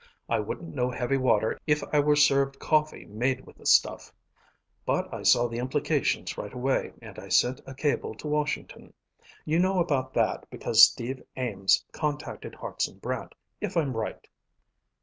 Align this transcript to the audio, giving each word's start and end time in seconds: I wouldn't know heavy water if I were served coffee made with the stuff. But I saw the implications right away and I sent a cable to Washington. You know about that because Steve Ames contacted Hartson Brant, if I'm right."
I 0.27 0.39
wouldn't 0.39 0.73
know 0.73 0.89
heavy 0.89 1.17
water 1.17 1.59
if 1.67 1.83
I 1.93 1.99
were 1.99 2.15
served 2.15 2.57
coffee 2.57 3.05
made 3.05 3.41
with 3.45 3.57
the 3.57 3.67
stuff. 3.67 4.11
But 4.83 5.13
I 5.13 5.21
saw 5.21 5.47
the 5.47 5.59
implications 5.59 6.39
right 6.39 6.51
away 6.51 6.93
and 7.03 7.19
I 7.19 7.29
sent 7.29 7.61
a 7.67 7.75
cable 7.75 8.15
to 8.15 8.27
Washington. 8.27 8.95
You 9.45 9.59
know 9.59 9.79
about 9.79 10.15
that 10.15 10.49
because 10.49 10.83
Steve 10.83 11.21
Ames 11.35 11.85
contacted 11.91 12.55
Hartson 12.55 12.97
Brant, 12.97 13.35
if 13.59 13.77
I'm 13.77 13.95
right." 13.95 14.27